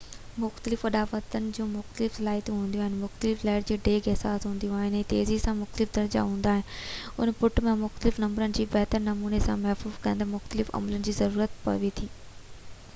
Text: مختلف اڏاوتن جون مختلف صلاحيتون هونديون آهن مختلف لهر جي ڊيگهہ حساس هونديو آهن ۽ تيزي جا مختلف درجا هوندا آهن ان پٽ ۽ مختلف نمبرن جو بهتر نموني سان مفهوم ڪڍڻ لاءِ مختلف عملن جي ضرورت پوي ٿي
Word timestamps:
مختلف 0.43 0.83
اڏاوتن 0.87 1.49
جون 1.57 1.67
مختلف 1.73 2.15
صلاحيتون 2.19 2.55
هونديون 2.61 2.85
آهن 2.85 2.95
مختلف 3.01 3.43
لهر 3.49 3.67
جي 3.71 3.77
ڊيگهہ 3.87 4.15
حساس 4.15 4.47
هونديو 4.49 4.71
آهن 4.77 4.95
۽ 5.01 5.03
تيزي 5.11 5.37
جا 5.45 5.53
مختلف 5.61 5.93
درجا 5.99 6.23
هوندا 6.31 6.55
آهن 6.55 6.63
ان 7.29 7.35
پٽ 7.43 7.61
۽ 7.69 7.77
مختلف 7.83 8.19
نمبرن 8.25 8.57
جو 8.61 8.67
بهتر 8.77 9.05
نموني 9.11 9.43
سان 9.51 9.63
مفهوم 9.67 10.01
ڪڍڻ 10.07 10.23
لاءِ 10.25 10.31
مختلف 10.33 10.73
عملن 10.81 11.07
جي 11.11 11.15
ضرورت 11.23 11.63
پوي 11.69 11.93
ٿي 12.01 12.11